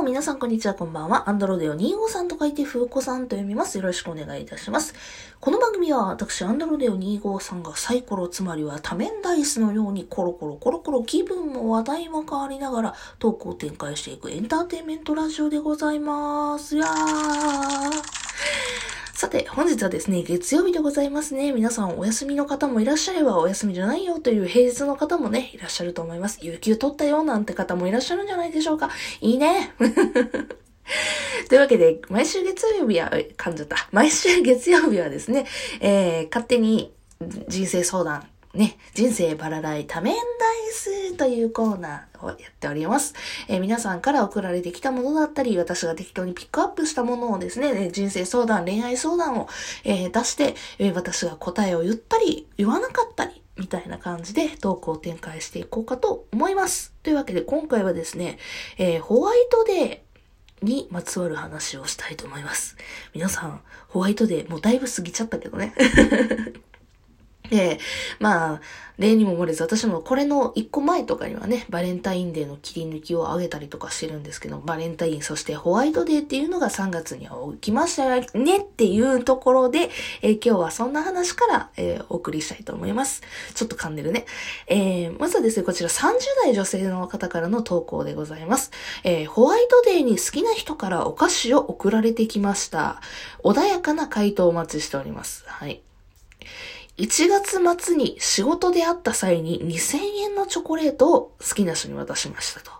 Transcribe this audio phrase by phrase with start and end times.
[0.00, 1.28] も皆さんこんにちは、こんばんは。
[1.28, 3.76] アンドロデオ25さんと書いて、ふうこさんと読みます。
[3.76, 4.94] よろしくお願いいたします。
[5.40, 16.76] この番組は私、アンドロデオ25さんがサイコロ、つまりは多面ダイスのようにコロコロコロコロ気分も話題も変わりながらトークを展開していくエンターテインメントラジオでございます。
[16.76, 18.19] いやー。
[19.20, 21.52] さて、本日はですね、月曜日でございますね。
[21.52, 26.38] 皆さんお休みの方もいらっしゃれば、お休みじゃないよという平日の方もね、いらっしゃると思います。
[26.40, 28.88] 有給取ったよなんて方もいらっしゃるんじゃないでしょうか。
[29.20, 29.74] いいね。
[31.50, 33.90] というわけで、毎週月曜日は、噛んじゃった。
[33.92, 35.44] 毎週月曜日はですね、
[35.80, 36.90] えー、勝手に
[37.46, 40.22] 人生相談ね、人生バラライ多面ダイ
[40.72, 43.14] スというコーナーをやっております。
[43.46, 49.48] えー、皆さんから送られてきたものだったり、私が適当にピックアップしたものをですね、人生相談、恋愛相談を、
[49.84, 56.92] えー、出して、えー、私が答えを言ったり、言わなかったり、みたいな感じでトークを展開していこうかと思います。
[57.04, 58.38] というわけで今回はですね、
[58.78, 62.76] えホワイトデーにまつわる話をしたいと思います。
[63.14, 65.72] 皆さん、ホワイトデー、もうだいぶ過ぎちゃったけどね。
[67.50, 67.78] で、
[68.18, 68.60] まあ、
[69.00, 79.90] 例にも漏れず、私もこれの一個前とかにはね、バレンタインデーの切り抜きをあげたりとかしてるんですけど、バレンタイン、そしてホワイトデーっていうのが3月には起きましたねっていうところで、
[80.20, 83.22] えー、今日はそんな話から、えー、お送りしたいと思います。
[83.54, 84.26] ちょっと噛んでるね。
[84.66, 88.70] えー、まずはですね、こちら30代女性の方からの投稿でございます。
[89.02, 93.00] え、ホワイトデーに好きな人からお菓子を送られてきました。
[93.42, 95.44] 穏やかな回答をお待ちしております。
[95.46, 95.80] はい。
[97.00, 102.70] 1月末に仕事で会った際に2000円のチョコレートを好きな人に渡しましたと。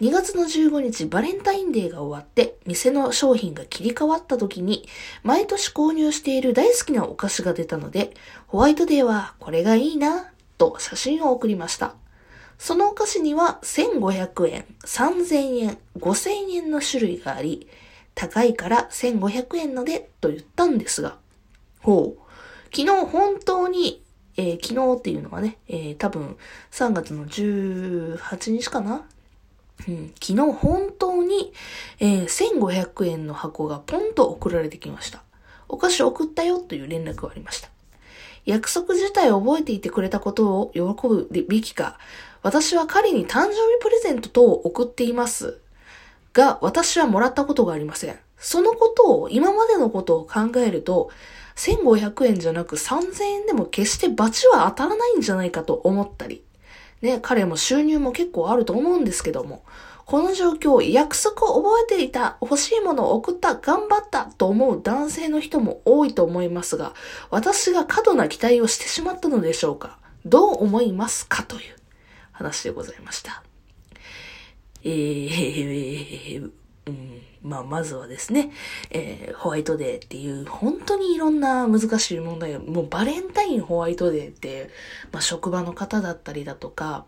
[0.00, 4.86] 2月の15日バレンタインデーが終わって店の商品が切り替わった時に
[5.24, 8.14] 毎年購入している大好きなお菓子が出たので
[8.46, 11.96] ホワイトデーはこれがいいなと写真を送りました。
[12.58, 17.66] そのお菓子には1500円、3000円、5000円の種類があり
[18.14, 21.16] 高いから1500円のでと言ったんですが、
[21.80, 22.25] ほう。
[22.76, 24.02] 昨日本当に、
[24.36, 26.36] えー、昨日っていうのはね、えー、多分
[26.70, 29.06] 3月の18日かな？
[29.88, 31.54] うん、昨日本当に、
[32.00, 35.22] えー、1500円の箱がポンと送られてきました。
[35.70, 37.70] お菓子送ったよという連絡がありました。
[38.44, 41.98] 約束自体を覚えていてくれたことを喜ぶべきか、
[42.42, 45.60] 私は彼に誕生日プレゼント等を送っています。
[46.34, 48.18] が、私はもらったことがありません。
[48.36, 51.10] そのことを、今までのことを考えると、
[51.56, 56.44] 1500円じゃなく3000円でも決して罰は当たらないんじゃないかと思ったり、
[57.02, 59.64] ね、彼も収入も結構あると思うんですけども、
[60.04, 66.94] この状況、約束を覚えていた、欲しいものを送った、頑張ったと思う男性の人も多いと思いますが、
[67.30, 69.98] 私が過度な期待をしてしまったのでしょうか？
[70.24, 71.42] どう思いますか？
[71.42, 71.62] という
[72.30, 73.42] 話でございました。
[74.84, 76.50] えー、
[76.86, 78.52] うん、まあ、まずはですね、
[78.90, 84.70] えー、ホワイトデーっていう、本当にいろんな難しい問題がもうバレンタインホワイトデーって、
[85.12, 87.06] まあ、職場の方だったりだとか、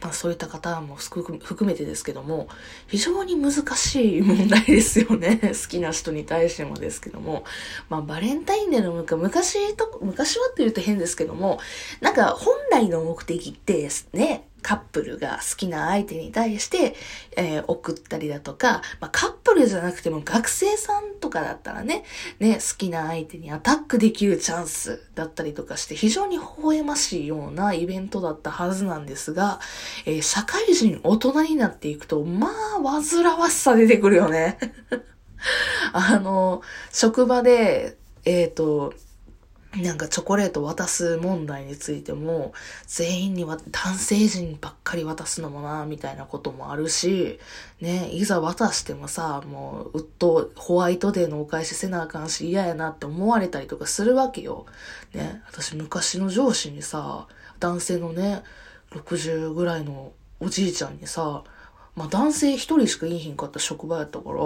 [0.00, 2.48] まあそういった方も含めてですけども、
[2.88, 5.38] 非常に難しい問題ですよね。
[5.62, 7.44] 好きな人に対してもですけども。
[7.88, 11.60] まあバレンタインデーの昔と、昔はって言うと変ですけども、
[12.00, 16.94] なんか本来の目的ってですね、カップルが好きな相手に対して、
[17.36, 22.04] えー、送ったりだとか、まあ、カップルじゃなくても学生さんとかだったらね、
[22.38, 29.60] ね、好きな相手にアタックできるチャンスだったりとかして、非常に微笑ましいようなイベントだったはずなんですが、
[30.06, 34.58] えー、社会人、大人になっていくと、まあ、煩わしさ出てくるよね。
[35.92, 36.62] あの、
[36.92, 38.94] 職場で、えっ、ー、と、
[39.80, 42.52] なんかチョコレート渡す問題についても、
[42.86, 47.38] 全員には男性陣ばっかり渡すのもな、みたいなこともあるし、
[47.80, 54.66] ね、いざ渡してもさ、もう、うっとホワイトデーのお返しせなあかんし嫌やなって思われたりとかするわけよ。
[55.14, 57.26] ね、私昔の上司にさ、
[57.58, 58.42] 男性のね、
[58.90, 61.44] 60ぐらいのおじいちゃんにさ、
[61.96, 64.38] まあ男性一人しかいいひんかった職場やったから、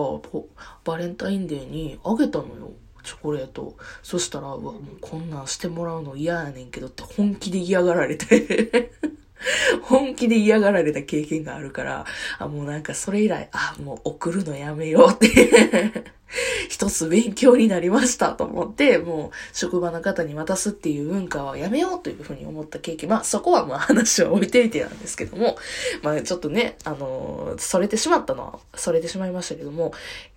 [0.85, 2.71] バレンタインデーにあげたのよ。
[3.07, 3.77] チョコレート。
[4.03, 8.91] そしたら、うわ、もうこんなんしてもらうの嫌やねんけどって本気で嫌がられて
[9.83, 12.05] 本気で嫌がられた経験があるから、
[12.39, 16.16] あ、もうなんかそれ以来、あ、もう送るのやめようって
[16.69, 23.11] 一つ勉強になりましたと思って、もう職場の方に渡すっていう文化はやめようというふうに思った経験。
[23.11, 25.57] まあそこはまあ話は置いていてなんですけども、
[26.03, 29.93] まあちょっとね、あのー、それてしまったのは、それてしまいましたけども、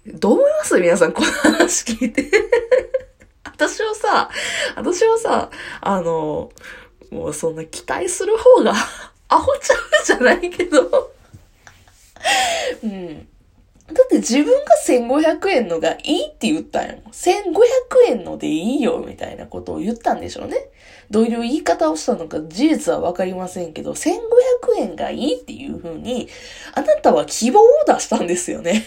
[0.05, 0.79] どう思います？
[0.79, 2.29] 皆さんこの話聞いて
[3.43, 4.29] 私はさ、
[4.75, 5.49] 私はさ、
[5.81, 8.73] あのー、もうそんな期待する方が
[9.27, 11.11] アホちゃうじゃないけど
[12.83, 13.27] うん。
[13.93, 17.03] だって自分が1500円のがいいって言ったんやもん。
[17.11, 17.41] 1500
[18.07, 20.69] 円のでいいよ、みたいなことを言ったんでしょうね。
[21.09, 24.19] どういう言い方をしたのか事実はわかりませんけど、1500
[24.77, 26.27] 円がいいっていう風に、
[26.73, 28.85] あなたは希望を出したんですよね。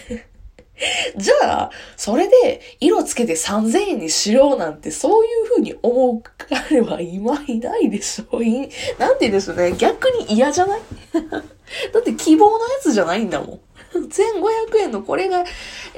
[1.17, 8.41] じゃあ、それで色つけて3000円にしようなんて、そういう風に思う彼は今いないでしょ。
[8.41, 9.73] いなんて言うでしょうね。
[9.77, 10.81] 逆に嫌じゃない？
[11.93, 13.59] だって希望のやつじゃないんだもん。
[14.09, 15.43] 1500円のこれが、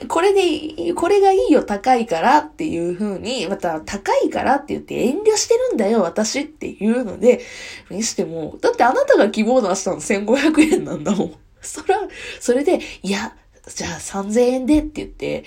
[0.08, 7.42] これで、これがいいよ、高いからっていう風に、また高いからって言って遠慮してるんだよ、私っていうので、
[7.90, 11.34] にしても、だってあなたが希望出したの1500円なんだもん。
[11.62, 12.00] そら、
[12.40, 13.36] それで、いや、
[13.74, 15.44] じゃあ3000円でって言って、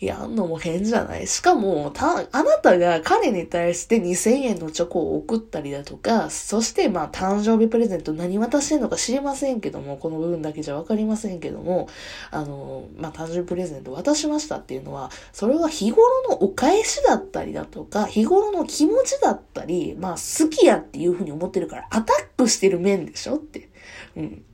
[0.00, 1.26] やんのも変じゃない？
[1.26, 11.88] しかも、た、あなたが彼に対して2000円のチョコを送ったりだとか、そしてまあ誕生日プレゼント何渡してんのか知りませんけども、この部分だけじゃわかりませんけども、
[12.30, 23.70] あの、まあ誕生日プレゼント渡しましたっていうのは、それは日頃のお返しだったりだとか、日頃の気持ちだったり、まあ好きやっていうふうに思ってるからアタックしてる面でしょって。
[24.16, 24.44] うん。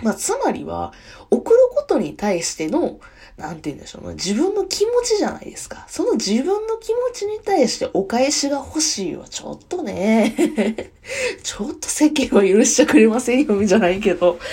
[0.00, 0.92] まあ、つまりは、
[1.28, 1.58] 送る
[1.88, 3.00] ことに対しての、
[3.38, 4.14] なんて言うんでしょうね。
[4.14, 5.86] 自分の気持ちじゃないですか。
[5.88, 10.34] その自分の気持ちに対してお返しが欲しいはちょっとね、
[11.42, 14.38] ちょっと世間は許してくれませんよ、じゃないけど。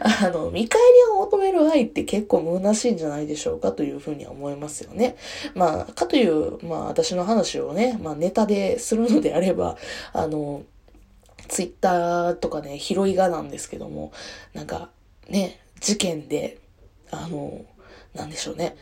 [0.00, 5.16] あの、見返りを求める愛って結構虚しいんじゃないでしょうかというふうには思いますよね。
[5.54, 9.76] まあ、かという、まあ私の話をね、まあネタでするのであれば、
[10.12, 10.62] あの、
[11.48, 14.12] ツイッターとかね、拾いがなんですけども、
[14.52, 14.90] なんか
[15.28, 16.60] ね、事件で
[17.10, 17.64] あの、
[18.14, 18.76] なんでしょうね。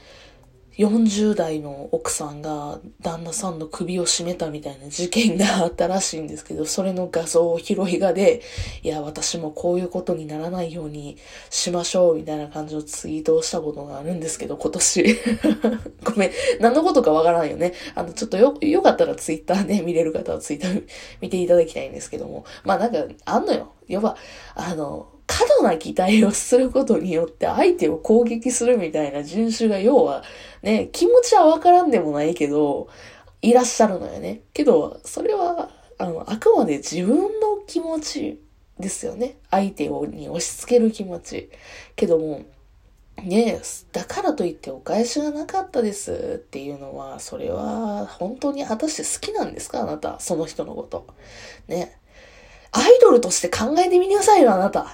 [0.76, 8.42] 40代の奥さんが旦那さんの首を絞めたみたいな事件があったらしいんですけど、それの画像を拾いがで、
[8.82, 11.16] いや、私もこういうことにならないように
[11.48, 15.16] しましょうみたいな感じのツイートをしたことがあるんですけど、今年。
[16.02, 16.30] ごめん。
[16.58, 17.72] 何のことかわからんよね。
[17.94, 20.84] あの、ちょっとよ、よかったらツイッターね、見れる方はツイッター
[21.20, 22.44] 見ていただきたいんですけども。
[22.64, 23.70] まあなんか、あんのよ。
[23.86, 24.16] 要は、
[24.56, 30.22] あの、過度な期待をすることによって相手を攻撃するみたいな人種が要は
[30.62, 32.88] ね、気持ちはわからんでもないけど、
[33.42, 34.42] いらっしゃるのよね。
[34.52, 38.40] けど、それは、あの、あくまで自分の気持ち
[38.78, 39.36] ですよね。
[39.50, 41.50] 相手をに押し付ける気持ち。
[41.96, 42.42] けども、
[43.22, 43.60] ね
[43.92, 49.82] だからといってお返しがなかったですっていうのは、それは本当に果たして好きなんですか？
[49.82, 50.20] あなた。
[50.20, 51.06] その人のこと。
[51.68, 51.98] ね。
[52.74, 54.86] アイドルとして考えてみなさいよ、あなた。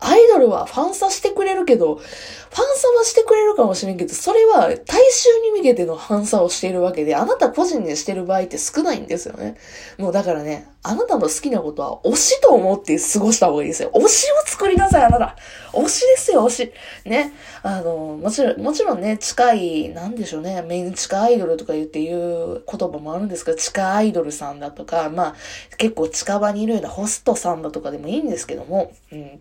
[0.00, 2.04] アイドルはファンサしてくれるけど、ファン
[2.52, 9.56] サはしてくれるかもしれんけど、それは大衆に向けてのファンサをしているわけで、あなた個人でしてる場合って少ないんですよね。
[9.98, 13.90] もうだからね、あなたの好きなことは推しと思って過ごした方がいいですよ。
[13.92, 15.36] 推しを作りなさい、あなた。
[15.72, 16.72] 推しですよ、推し。
[17.04, 17.34] ね。
[17.62, 25.34] あの、もちろん、もちろんね、近い、なんでしょうね、メン地下アイドルとか言って言う言葉もあるんですけど、地下アイドルさんだとか、まあ、
[25.76, 29.40] 結構近場にいるようなホストさんだとかでもいいんですけども、うん。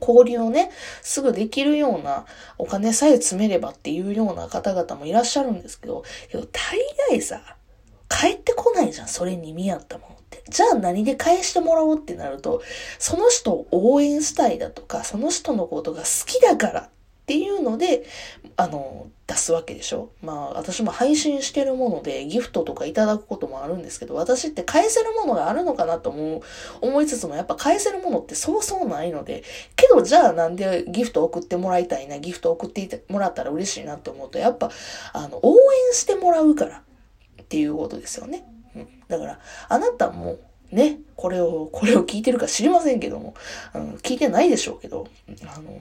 [0.00, 0.70] 交流をね、
[1.02, 2.24] すぐできるような
[2.56, 6.04] お金さえ詰めればっていうような方々もいらっしゃるんですけど、
[6.52, 6.78] 大
[7.10, 7.42] 概さ、
[8.08, 10.15] 帰ってこないじゃん、それに見合ったものって。
[10.48, 12.62] じゃあ何で返してもらおうってなると、
[12.98, 16.88] その人を応援したいだとか、その人のことが好きだからっ
[17.26, 18.06] ていうので、
[18.56, 20.10] あの、出すわけでしょ？
[20.22, 26.40] まあ、私も配信してるものでギフトとかいただくこともあるんですけど、私って返せるものがあるのかなと思う、
[26.80, 29.42] 思いつつも、やっぱ返せるものってそうそうないので、
[29.74, 34.70] けどじゃあなんでギフト送ってもらいたいな、ギフト送ってもらったら嬉しいなって思うと、やっぱ、
[35.12, 35.56] あの、応
[35.88, 36.84] 援してもらうから
[37.42, 38.44] っていうことですよね。
[39.08, 40.38] だから、あなたも、
[40.70, 43.34] ね、これを、これを聞いてるか知りませんけども、
[43.72, 45.06] あの聞いてないでしょうけど、
[45.54, 45.80] あの、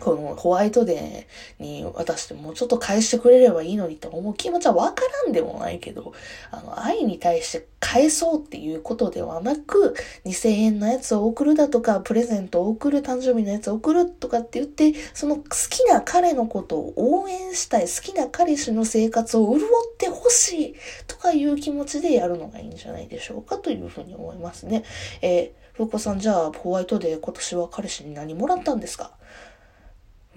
[0.00, 6.12] このホワイトデーに渡してもうちょっと返してくれればいいのにと思う気持ちはわからんでもないけど、
[6.50, 9.94] あの、愛に対して返そうっていうことではなく、
[10.26, 20.74] 2000円のやつを送るだとか、プレゼントを送る、誕生日のやつを送るとかって言って、その好きな彼のことを応援したい、好きな彼氏の生活を潤ってほしい
[21.06, 24.84] とかいう気持ちでやるのがいいんじゃないでしょうかというふうに思いますね。
[25.22, 29.12] えー、ふうこさん、じゃあ、ホワイトデー今年は彼氏に何もらったんですか？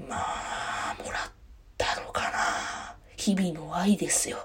[0.07, 1.31] まあ、もらっ
[1.77, 2.95] たのかな。
[3.15, 4.37] 日々の愛ですよ。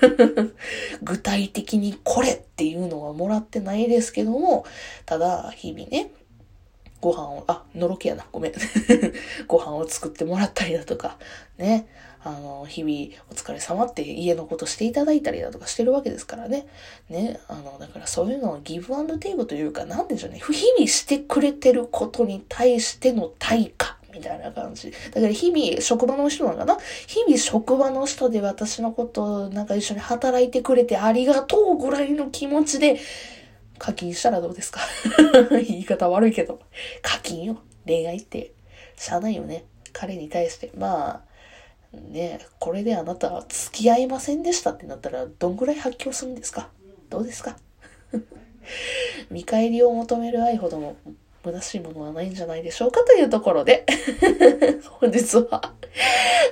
[1.02, 4.64] 具体的にこれっていうのはもらってないですけども、
[5.04, 6.10] ただ、日々ね、
[7.00, 8.52] ご飯を、あ、のろけやな、ごめん。
[9.46, 11.18] ご飯を作ってもらったりだとか、
[11.58, 11.88] ね、
[12.24, 16.66] あの、日々お疲れ様って家のことしていただいたりだとかしてるわけですからね。
[17.08, 24.90] ね、あの、だからそういうのをギブアンドテイクというか、なんでしょうね、日々してくれてることに対しての対価みたいな感じ。
[24.90, 26.78] だから日々、職場の人なのかな？
[27.06, 32.98] 日々職場の人で私のことなんか一緒に働いてくれてありがとうぐらいの気持ちで
[33.78, 34.80] 課金したらどうですか？
[35.50, 36.60] 言い方悪いけど。
[37.02, 37.58] 課金よ。
[37.86, 38.52] 恋愛って。
[38.96, 39.64] しゃあないよね。
[39.92, 40.70] 彼に対して。
[40.76, 41.36] まあ、
[42.10, 46.68] ねこれであなたは付き合いませんでしたってなったらどんぐらい発狂するんですか？
[47.10, 47.56] どうですか？
[49.30, 50.96] 見返りを求める愛ほども
[51.46, 53.86] 虚しいものはないんじゃないでしょうかというところで
[55.00, 55.72] 本日は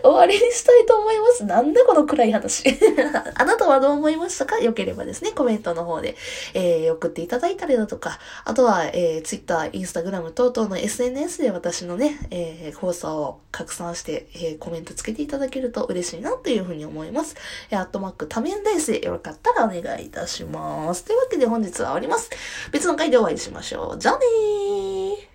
[0.02, 1.44] 終わりにしたいと思います。
[1.44, 2.64] なんだこの暗い話。
[3.34, 4.58] あなたはどう思いましたか？
[4.58, 6.14] よければですね、コメントの方で、
[6.52, 17.36] えー、送っていただいたりだとか、あとは、えー、Twitter、Instagram 等々の SNS で私のね、えー、放送を拡散して、えー、コメントつけていただけると嬉しいなというふうに思います。
[17.70, 21.04] えー、アットマック多面ダイスでよかったらお願いいたします。
[21.04, 22.30] というわけで本日は終わります。
[22.72, 23.98] 別の回でお会いしましょう。
[23.98, 25.33] じゃあねー Bye.